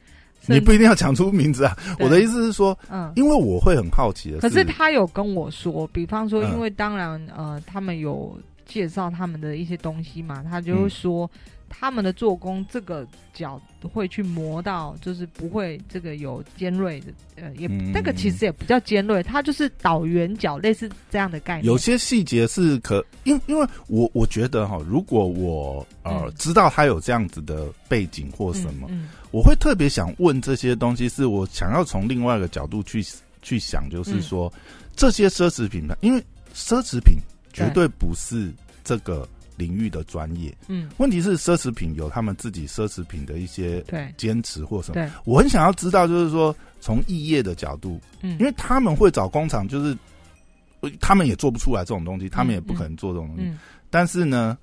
[0.46, 1.76] 你不一定要讲出名字啊。
[1.98, 11.28] 我的意思是说，嗯，因为我会很好奇的可是他有跟我说，比方说，嗯因为当然呃，他们有介绍他们的一些东西嘛，他就会说。
[11.70, 13.60] 他们的做工，这个角
[13.92, 21.66] 会去磨到，就是不会这个有尖锐的，呃，也那个其实也不叫尖锐，它就是倒圆角，类似这样的概念。
[21.66, 28.88] 有些细节是可，因因为我我觉得哈，如果我呃知道他有这样子的背景或什么，
[29.30, 33.04] 我会特别想问这些东西，是我想要从另外一个角度去
[33.42, 34.50] 去想，就是说
[34.96, 37.18] 这些奢侈品牌，因为奢侈品
[37.66, 38.52] 绝对不是
[38.84, 39.28] 这个。
[39.58, 44.14] 领域的专业，嗯，问题是奢侈品有他们自己奢侈品的一些对。
[44.16, 49.98] 坚持或什么，对，我很想要知道，就是说从异业的角度，嗯，因为他们会找工厂，就是
[51.00, 53.52] 他们也做不出来这种东西，他们也不可能做这种东西，
[53.90, 54.56] 但是呢，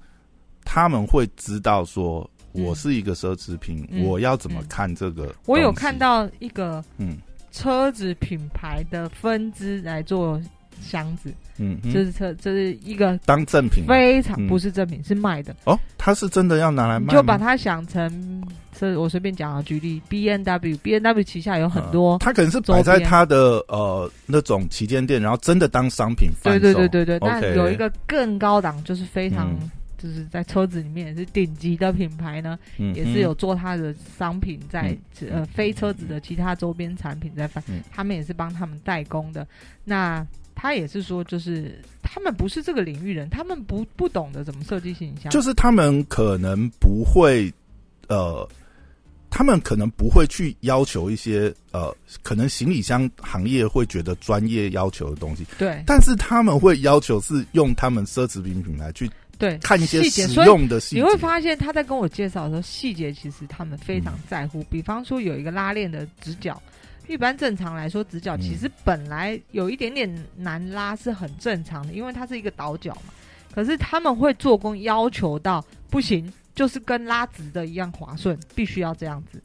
[0.64, 5.36] 他们会知道说，我是一个奢侈品，我要怎么看这个？
[5.46, 7.18] 我有看到一个嗯。
[7.52, 10.42] 车子品牌的分支来做。
[10.82, 15.56] 箱子，嗯，这是这这是一个当赠品，非常不是赠品，是卖的。
[15.66, 15.80] 哦。
[15.98, 18.44] 他是真的要拿来卖，就把它想成，
[18.78, 27.18] 是我随便讲啊，举例，B N W，B N W 旗下有很多，他可能是摆在他的呃那种旗舰店，然后真的当商品对对对对对。
[27.22, 29.52] 但有一个更高档，就是非常
[30.06, 34.96] 就是在车子里面也是顶级的品牌呢，也是有做他的商品在
[35.30, 39.48] 呃非车子的其他周边产品在贩，他们也是帮他们代工的
[39.84, 40.26] 那。
[40.58, 47.54] 他也是说，就是他们不是这个领域人，他们不不懂得怎么设计形象，就是他们可能不会，
[48.08, 48.48] 呃，
[49.30, 66.62] 他们可能不会去要求一些呃，可能行李箱行业会觉得专业要求的东西，对，但是他们会要求是用他们奢侈品品牌去对看一些实用的细节，你会发现他在跟我介绍的时候，细节其实他们非常在乎，比方说有一个拉链的直角。
[67.08, 73.14] 一般正常来说，直角其实本来有一点点难拉是很正常的，因为它是一个倒角嘛。
[73.54, 79.40] 可是他们会做工要求到不行，就是跟拉直的一样滑顺，必须要这样子。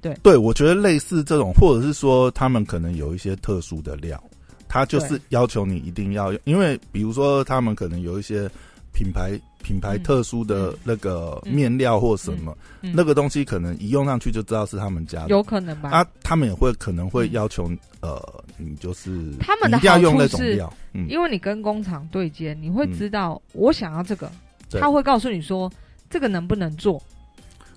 [0.00, 4.22] 对，对我觉得类似这种，或者是说他们可能有一些特殊的料，
[4.66, 8.50] 他就是要求你一定要用，因为比如说他们可能有一些
[8.94, 9.38] 品牌。
[9.64, 15.88] 品牌特殊的那个面料或什么，那个东西可能一用上去就知道是他们家的，有可能吧？
[15.88, 17.66] 啊，他们也会可能会要求，
[18.02, 20.70] 呃，你就是他们的要用那种料，
[21.08, 24.30] 因为你跟工厂对接，你会知道我想要这个，
[24.72, 25.72] 他会告诉你说
[26.10, 27.02] 这个能不能做，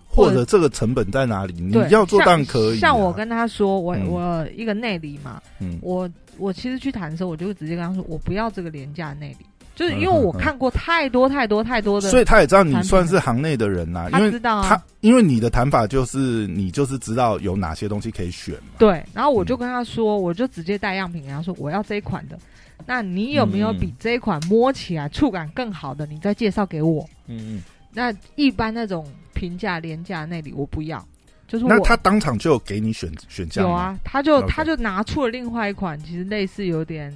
[0.06, 1.54] 或者这个成本在哪里？
[1.54, 2.80] 你要做当然可以。
[2.80, 5.80] 像我跟他说，我我一个内里嘛，嗯。
[5.82, 9.46] 我我其实去谈的时候，我就直接跟他说，我不要这个廉价内里。
[9.78, 14.10] 就是因为我看过太多太多太多的，所以他也知道你算是行内的人呐。
[14.12, 18.72] 他知道他，因为你的谈法就是你就是知道有哪些东西可以选嘛。
[18.80, 22.40] 对，然后我就跟他说，我就直接带样品，跟他说我要这一款的。
[22.88, 26.08] 那你有没有比这一款摸起来触感更好的？
[26.08, 27.08] 你再介绍给我。
[27.28, 27.64] 嗯嗯。
[27.94, 31.08] 那一般那种平价廉价那里我不要，
[31.48, 33.64] 就是那他当场就给你选选项。
[33.64, 37.16] 有啊，他就他就拿出了另外一款，其实类似有点。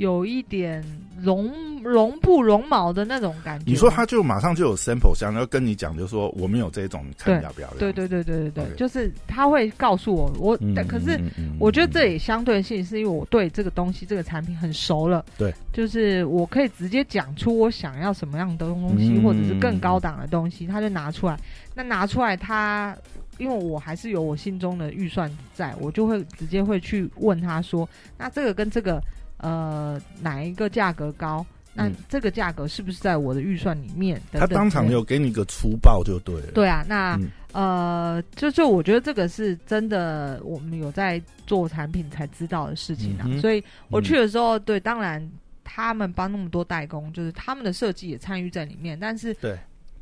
[0.00, 0.82] 有一点
[1.20, 3.64] 绒绒布绒毛的那种感觉。
[3.66, 7.68] 你说他就马上就有 sample 箱，然后跟你讲，就说我们有这种，看要不要？
[7.74, 10.56] 对对对对对对，就是他会告诉我，我
[10.88, 11.20] 可是
[11.58, 15.22] 我觉得这也相对性，是因为我对这个东西这个产品很熟了。
[15.36, 21.38] 对，就是我可以直接讲出我想要什么样的东西，或者是更高档的东西，他就拿出来。
[21.74, 22.96] 那拿出来，他
[23.36, 27.86] 因为我还是有我心中的预算，在我就会直接会去问他说，
[28.16, 28.98] 那这个跟这个。
[29.40, 31.44] 呃，哪一个价格高？
[31.72, 34.20] 那这个价格是不是在我的预算里面？
[34.32, 36.48] 他当场有给你个粗暴就对了。
[36.52, 37.16] 对啊，那
[37.52, 43.24] 呃，就就我觉得这个是真的，我们有在做产品才知道的事情啊。
[43.40, 45.26] 所以我去的时候，对，当然
[45.62, 48.98] 他们帮那么多代工，就是他们的设计也参与在里面。
[48.98, 49.56] 但是，对，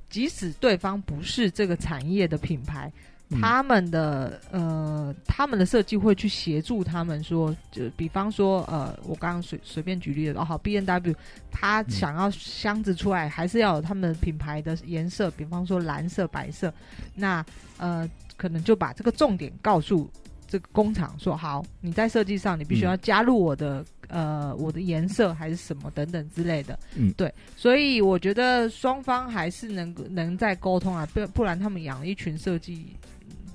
[0.09, 2.91] 即使对方不是这个产业的品牌。
[3.31, 11.15] 他们的呃，他们的设计会去协助他们说，就比方说呃，我刚刚随随便举例的哦，好，B N W，
[11.51, 16.73] 他想要箱子出来，还是要有他们品牌的颜色，比方说蓝色、白色，
[17.15, 17.45] 那
[17.77, 20.11] 呃，可能就把这个重点告诉
[20.47, 32.97] 这个工厂说，好，你在设计上你必须要加入我的呃我的颜色还是什么等等之类的，嗯，对，所以我觉得双方还是能能在沟通啊，不不然他们养一群设计。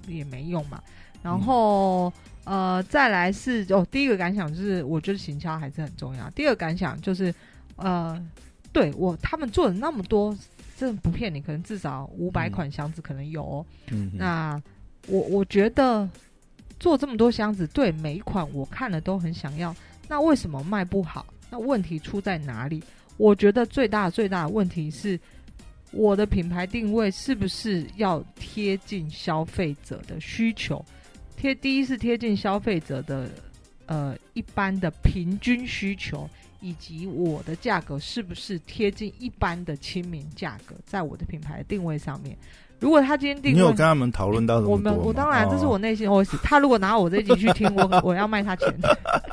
[0.07, 0.81] 也没用嘛，
[1.21, 2.11] 然后
[2.43, 6.29] 呃，再来是哦，第一个感想就是，我觉得行销还是很重要。
[6.31, 7.33] 第二个感想就是，
[7.77, 8.21] 呃，
[8.71, 10.37] 对我他们做了那么多，
[10.77, 13.65] 真的不骗你，可能至少五百款箱子可能有。
[13.91, 14.61] 嗯，那
[15.07, 16.09] 我我觉得
[16.79, 19.73] 做这么多箱子，对每一款我看了都很想要，
[20.09, 21.25] 那为什么卖不好？
[21.49, 22.83] 那问题出在哪里？
[23.15, 25.17] 我觉得最大最大的问题是，
[25.93, 30.84] 我的品牌定位是不是要贴近消费者的需求？
[31.38, 33.29] 贴第一是贴近消费者的
[33.86, 36.27] 呃一般的平均需求，
[36.62, 42.38] 以及我的价格是不是贴近一般的亲民价格，在我的品牌定位上面。
[42.84, 44.72] 如果他今天定，你有跟他们讨论到什么？
[44.72, 46.38] 我们我当然这是我内心 OS。
[46.43, 48.67] 他如果拿我这集去听，我 我要卖他钱。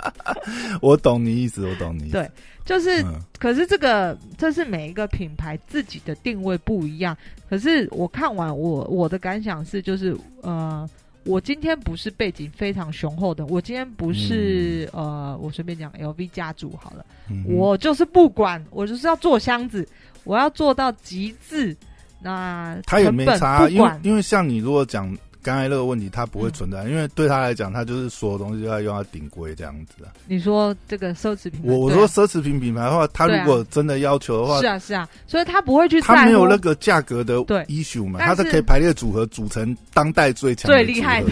[0.80, 2.10] 我懂你意思，我懂你。
[2.10, 2.30] 对，
[2.64, 3.04] 就是，
[3.40, 7.16] 可是这个这是每一个品牌自己的定位不一样。
[7.48, 10.88] 可是我看完我我的感想是，就是呃，
[11.24, 17.04] 我今天不是背景非常雄厚的，我今天不是呃，我随便讲 LV 家族好了，
[17.48, 19.84] 我就是不管，我就是要做箱子，
[20.22, 21.76] 我要做到极致。
[22.20, 30.12] 那他也没差，因为因为像你如果讲刚才那个问题，他不会存在，因为对他来讲，他就是所有东西都要用到顶规这样子啊。
[30.26, 37.36] 你说这个奢侈品，我我说奢侈品品牌的话，他如果真的要求的话，是啊是啊，所以他不会去，他没有那个价格的
[37.68, 41.30] issue 嘛，他是可以排列组合组成当代最强最厉害的，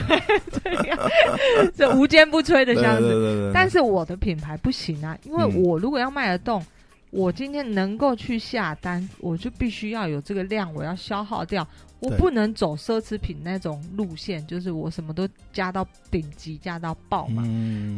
[1.77, 3.51] 这无坚不摧的箱子。
[3.53, 6.65] 但是我的品牌不行啊，因为我如果要卖得动。
[7.11, 11.67] 我今天能够去下单，我就必须要有这个量，我要消耗掉，
[12.01, 17.43] 我不能走奢侈品那种路线，就是我什么都加到顶级，加到爆嘛。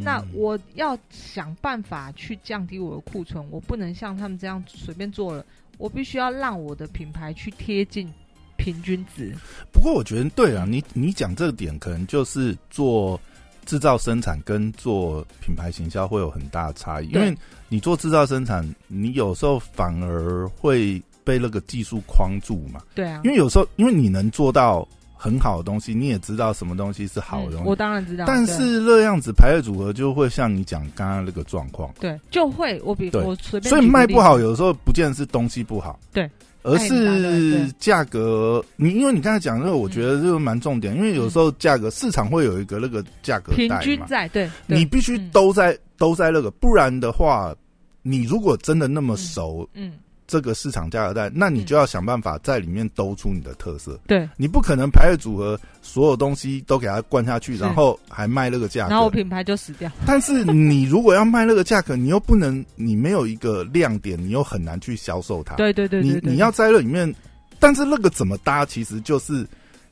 [0.03, 5.44] 那我要想办法去降低我的库存，我不能像他们这样随便做了，
[5.77, 8.09] 我必须要让我的品牌去贴近
[8.57, 9.35] 平均值。
[9.73, 13.20] 不过我觉得对啊，你你讲这个点，可能就是做。
[13.66, 17.37] 制造生产跟做品牌行销会有很大的差异，因为
[17.68, 22.81] 你做制造生产，你有时候反而会被那个技术框住嘛。
[22.94, 27.68] 对啊，因为有时候，因为你能做到很好的东西，你也知道什么东西是好的东西。
[27.68, 31.92] 我当然知道，但是那样子排列组合就会像你讲刚刚那个状况。
[32.01, 35.99] 对，就会我比我随便，所以卖不好，有时候不见是东西不好。
[36.12, 36.29] 对。
[36.62, 47.55] 而是价格，你因为你刚才讲那个，我觉得这个蛮重点，因为有时候价格市场会有一个那个价格平均在，对，你必须都在都在那个，不然的话，
[48.03, 49.92] 你如果真的那么熟，嗯。
[50.31, 53.99] 这个市场价格带，那你就要想办法在里面兜出你的特色。
[54.07, 59.90] 对，你不可能排列组合，所有东西都给它灌下去，然后还卖那个价格，然后品牌就死掉。
[60.07, 65.57] 但是你如果要卖那个价格，你又不能，你没有一个亮点，你又很难去销售它。
[65.57, 67.12] 对对对，你你要在那里面，
[67.59, 69.45] 但是那个怎么搭，其实就是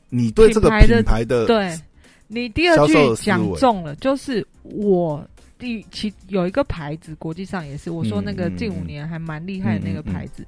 [0.08, 1.76] 你对这个品牌的，对
[2.28, 5.26] 你第二句讲中了，就是我。
[5.58, 10.46] 第其有一个牌子，国际上也是我说那个近五年还蛮厉害的那个牌子，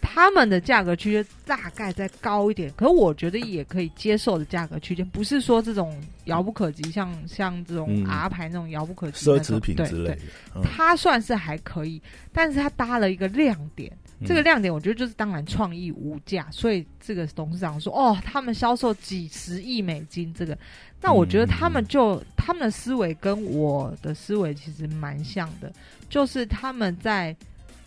[0.00, 10.10] 他们的价格区间大概再高一点，可我觉得也可以接受的价格区间，不是说这种遥不可及，像像这种 R 牌那种遥不可及奢侈品之类
[10.54, 12.00] 的，它算是还可以，
[12.32, 13.92] 但是它搭了一个亮点。
[14.24, 20.56] 这个亮点，我觉得就是当然创意无价，所以这个董事长说：“哦，他们销售几十亿美金，这个，
[21.02, 25.70] 那我觉得他们就他们的思维跟我的思维其实蛮像的，
[26.08, 27.36] 就是他们在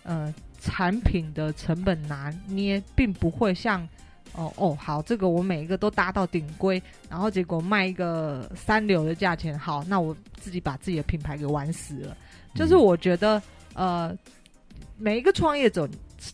[0.03, 3.81] 呃产品的成本拿捏，并不会像
[4.33, 12.15] 哦哦好，这个我每一个都搭到顶规，然后结果卖一个三流的价钱，好，那我自己把自己的品牌给玩死了。
[12.53, 13.41] 就是我觉得
[13.73, 14.15] 呃
[14.95, 15.89] 每一个创业者。”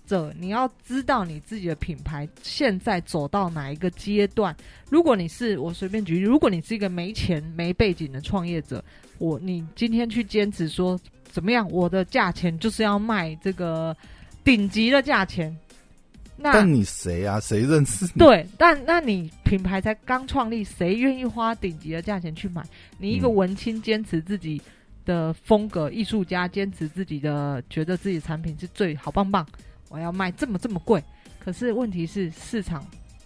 [0.06, 4.56] 者，你要知道你自己的品牌现在走到哪一个阶段。
[4.90, 8.84] 如果你是我随便举例，如果你是一个没钱没背景的创业者，
[9.18, 13.96] 我你今天去坚持说怎么样，我的价钱就是要卖这个
[14.44, 15.56] 顶级的价钱。
[16.38, 17.40] 那你谁啊？
[17.40, 18.06] 谁认识？
[18.20, 22.62] 对，但那你品牌才刚创立，谁愿意花顶级的价钱去买？
[22.98, 24.62] 你一个文青坚持自己
[25.06, 29.48] 的风格，艺术家坚持自己的，觉得自己产品是最好棒棒。
[29.90, 31.04] 我要卖这么这么贵，
[31.40, 32.86] 可是问题是市场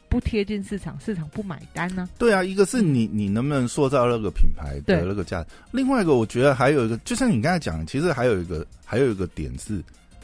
[0.10, 2.10] 不贴近市场，市场不买单呢？
[2.18, 9.82] 对啊，一个是你你能不能塑造那个品牌的那个价，另外一个我觉得还有一个，就像你刚才讲，其实还有一个还有一个点是，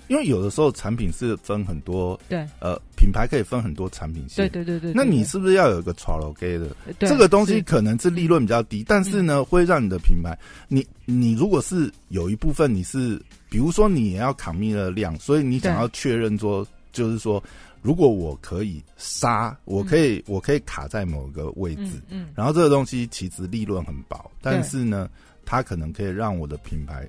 [0.07, 10.37] 因为有的时候产品是分很多，对，呃，品牌可以分很多产品线，对对对对，那你是不是要有一个 t r a l g 的这个东西，可能是利润比较低，但是呢，会让你的品牌，
[10.67, 13.21] 你你如果是有一部分你是。
[13.55, 17.41] 比如说，你也要扛密的量，所以你想要确认说，就是说，
[17.81, 25.09] 如果我可以杀，我可以，我可以卡在某个位置，嗯，然后这个东西其实利润很薄，但是呢，
[25.45, 27.07] 它可能可以让我的品牌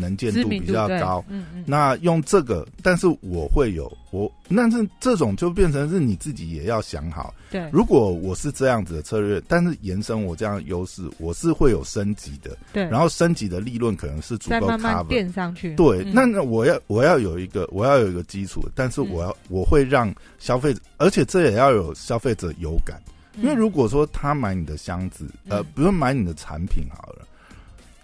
[0.00, 23.00] 能见度比较高，嗯嗯，那用这个，但是我会有我，那是这种就变成是你自己也要想好，对，如果我是这样子的策略，但是延伸我这样的优势，我是会有升级的，对，然后升级的利润可能是足够慢慢垫上去，对，那那我要我要有一个我要有一个基础，但是我要我会让消费者，而且这也要有消费者有感。
[23.36, 27.26] 因为如果说他买你的箱子，呃，比如买你的产品好了，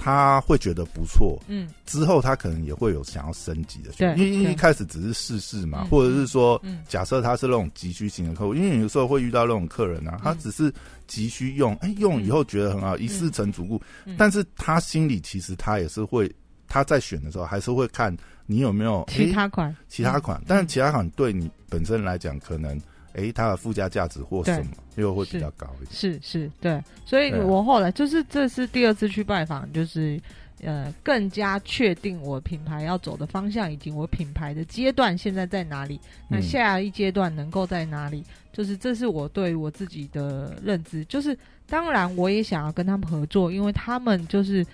[0.06, 10.72] 他会觉得不错，嗯，之后他可能也会有想要升级的，对，因为一开始只是试试嘛，或者是说，假设他是那种急需型的客户，因为有时候会遇到那种客人啊，他只是
[11.08, 13.82] 急需用，哎，用以后觉得很好，一试成主顾，
[14.16, 16.32] 但是他心里其实他也是会，
[16.68, 22.80] 他在选的时候还是会看你有没有其他款，其他款，但是其他款对你本身来讲可能。
[23.16, 25.90] 哎，它的附加价值或什么又会比较高一点。
[25.90, 30.20] 是是，对，所以我后来就是这是第二次去拜访，就是
[30.62, 35.98] 呃，更加确定我品牌要走的方向，以及我品牌的阶段现在在哪里，
[36.28, 41.04] 那下一阶段能够在哪里，就是这是我对我自己的认知。
[41.06, 41.36] 就是
[41.66, 44.64] 当然，我也想要跟他们合作，因为他们就是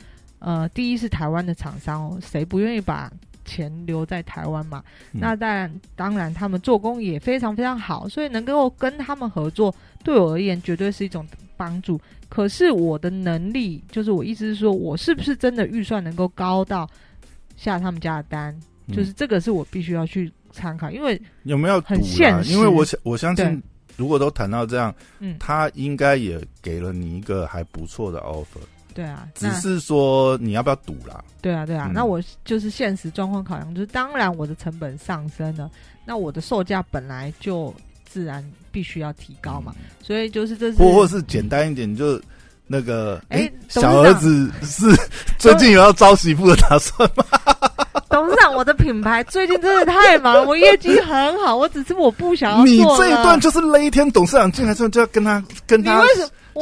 [0.41, 3.13] 呃，第一是台湾的厂商，谁不愿意把。
[3.45, 4.83] 钱留在台湾嘛？
[5.11, 9.75] 那当然，当然，他们做工也非常非常好，所以能够跟他们合作，
[10.05, 11.27] 对我而言绝对是一种
[11.57, 12.01] 帮助。
[12.29, 16.89] 可是我的能力，就是我意思是说，我是不是真的预算能够高到
[17.57, 18.59] 下他们家的单？
[18.93, 22.53] 就是这个是我必须要去参考，因为有没有很现实？
[22.53, 23.63] 因为我想我相信，
[23.97, 28.61] 如果都谈到这样，嗯，他应该也给了你一个还不错的 offer。
[28.95, 31.23] 对啊，只是说你要不要赌啦？
[31.41, 31.91] 对啊，对啊。
[31.93, 35.71] 那我就是现实状况考量，就是当然我的成本上升了，
[36.05, 37.75] 那我的售价本来就
[38.05, 39.75] 自然必须要提高嘛。
[40.03, 42.21] 所以就是这是，或或是简单一点，就
[42.67, 44.87] 那个哎，小儿子是
[45.39, 47.25] 最近有要招媳妇的打算吗？
[48.13, 52.65] 董事长，我的品牌最近真的太忙，我业绩很好，我只是我不想要。
[52.65, 56.05] 你这一段就是那一天董事长进来之后就要跟他跟他。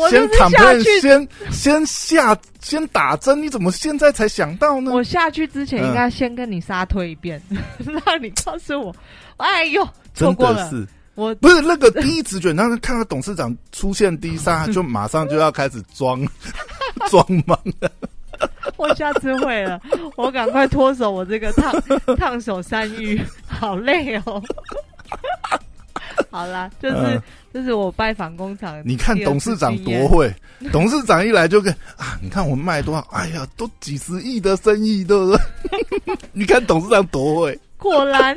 [0.08, 3.42] 先坦白，先先下，先打针。
[3.42, 4.92] 你怎么现在才想到呢？
[4.92, 7.42] 我下去之前应该先跟你杀推一遍，
[8.06, 8.94] 让你告诉我。
[9.38, 9.84] 哎呦，
[10.14, 10.70] 错过了。
[11.16, 16.24] 我不是那个第一直觉，然后看到董事长出现第一刹，就马上就要开始装
[17.10, 17.90] 装忙了。
[18.76, 19.80] 我下次会了，
[20.16, 21.72] 我赶快脱手，我这个烫
[22.16, 24.42] 烫手山芋，好累哦。
[26.30, 27.20] 好啦，就是
[27.52, 28.80] 就是我拜访工厂。
[28.84, 30.32] 你看董事长多会，
[30.70, 33.00] 董事长一来就跟啊，你看我们卖多少？
[33.10, 36.16] 哎呀，都几十亿的生意，对不对？
[36.32, 37.58] 你看董事长多会。
[37.76, 38.36] 果然，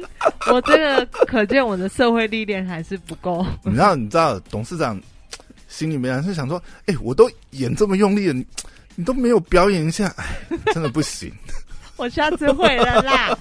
[0.49, 3.45] 我这个可见我的社会历练还是不够。
[3.63, 4.99] 你知道，你知道，董事长
[5.67, 8.43] 心里面是想说，哎，我都演这么用力了，
[8.95, 10.25] 你你都没有表演一下，哎，
[10.73, 11.31] 真的不行。
[11.95, 13.37] 我下次会了啦，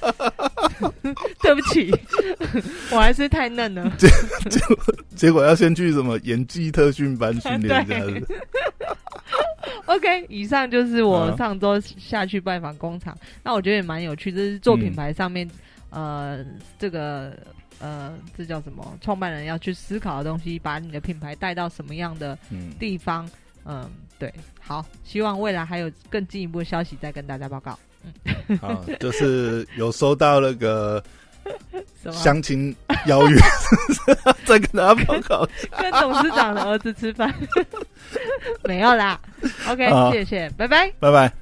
[1.41, 1.91] 对不起，
[2.93, 3.91] 我还是太嫩了。
[3.97, 4.07] 结
[4.51, 8.29] 结果结果要先去什么演技特训班训练这样子。
[9.87, 15.49] OK，以上就是我上周下去拜访工厂，那我觉得也蛮有趣，这是做品牌上面
[15.89, 16.45] 呃
[16.79, 17.35] 这个
[17.79, 18.97] 呃这叫什么？
[19.01, 22.39] 创办人要去思考的东西，把你的品牌带到什么样的
[22.79, 23.29] 地方？
[23.65, 23.89] 嗯，
[24.23, 27.77] 对，好，希望未来还有更进一步的消息再跟大家报告。
[28.61, 31.03] 好，就是有收到那个
[32.13, 32.73] 相亲
[33.07, 33.37] 邀约，
[34.47, 35.45] 再跟大家报告。
[35.77, 37.35] 跟董事长的儿子吃饭，
[38.63, 39.21] 没有啦。
[39.69, 41.42] OK，谢谢，拜拜，拜拜。